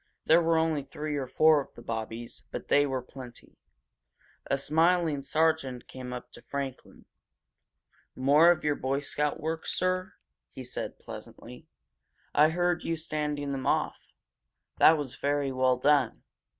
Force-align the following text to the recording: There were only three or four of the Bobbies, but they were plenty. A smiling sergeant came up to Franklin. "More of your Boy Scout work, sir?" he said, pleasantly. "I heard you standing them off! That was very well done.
There 0.25 0.41
were 0.41 0.57
only 0.57 0.81
three 0.81 1.15
or 1.15 1.27
four 1.27 1.61
of 1.61 1.75
the 1.75 1.83
Bobbies, 1.83 2.43
but 2.49 2.69
they 2.69 2.87
were 2.87 3.03
plenty. 3.03 3.59
A 4.47 4.57
smiling 4.57 5.21
sergeant 5.21 5.87
came 5.87 6.11
up 6.11 6.31
to 6.31 6.41
Franklin. 6.41 7.05
"More 8.15 8.49
of 8.49 8.63
your 8.63 8.73
Boy 8.73 9.01
Scout 9.01 9.39
work, 9.39 9.67
sir?" 9.67 10.15
he 10.49 10.63
said, 10.63 10.97
pleasantly. 10.97 11.67
"I 12.33 12.49
heard 12.49 12.83
you 12.83 12.95
standing 12.95 13.51
them 13.51 13.67
off! 13.67 14.07
That 14.79 14.97
was 14.97 15.17
very 15.17 15.51
well 15.51 15.77
done. 15.77 16.23